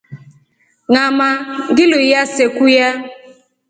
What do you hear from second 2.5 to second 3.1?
kulya.